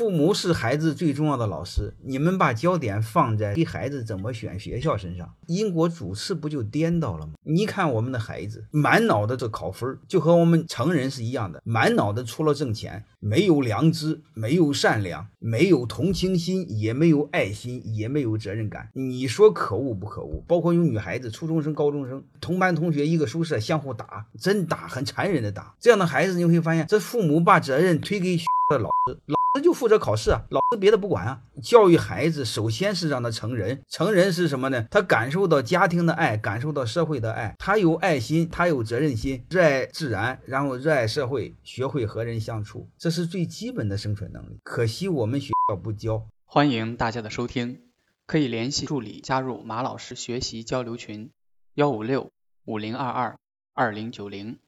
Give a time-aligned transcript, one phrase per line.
[0.00, 7.34] 父母是孩子最重要的老师，你们把焦点放在给孩子怎么选学校身上，因果主次不就颠倒了吗？
[7.44, 18.88] 你看我们的孩子，满脑的这考分，就和我们成人是一样的，满脑的除了挣钱，没有良知，没有善良，没有同情心，也没有爱心，也没有责任感。
[18.94, 20.42] 你说可恶不可恶？
[20.48, 25.74] 包括有女孩子，初中生、高中生，同班同学一个宿舍相互打，真打，很残忍的打。
[25.78, 28.38] 这样的孩子，你会发现，这父母把责任推给
[28.70, 31.42] 的老师，老师就负责考试啊，老师别的不管啊。
[31.62, 34.86] 教育孩子，首先是让他成人，成人是什么呢？
[34.90, 44.58] 他感受到家庭的爱，感受到社会的爱，他有爱心，他有责任心，热爱自然，然后热爱社会，学会和人相处，这是最基本的生存能力。
[44.62, 46.24] 可惜我们学校不教。
[46.46, 47.80] 欢迎大家的收听，
[48.26, 51.30] 可以联系助理加入马老师学习交流群：
[51.74, 52.30] 幺五六
[52.64, 53.36] 五零二二
[53.74, 54.58] 二零九零。